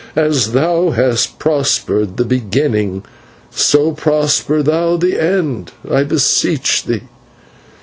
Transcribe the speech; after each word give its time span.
As 0.15 0.53
thou 0.53 0.89
hast 0.89 1.37
prospered 1.37 2.17
the 2.17 2.25
beginning, 2.25 3.03
so 3.51 3.91
prosper 3.91 4.63
thou 4.63 4.97
the 4.97 5.21
end, 5.21 5.73
I 5.87 6.01
beseech 6.01 6.85
thee." 6.85 7.03